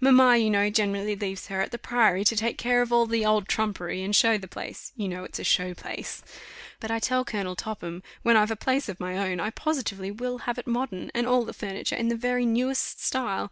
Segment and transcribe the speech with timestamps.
[0.00, 3.24] Mamma, you know, generally leaves her at the Priory, to take care of all the
[3.24, 6.24] old trumpery, and show the place you know it's a show place.
[6.80, 10.38] But I tell Colonel Topham, when I've a place of my own, I positively will
[10.38, 13.44] have it modern, and all the furniture in the very newest style.